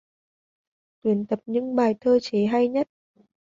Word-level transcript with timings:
Tuyển 1.01 1.25
tập 1.25 1.39
những 1.45 1.75
bài 1.75 1.95
thơ 2.01 2.19
chế 2.21 2.45
hay 2.45 2.67
nhất 2.67 2.87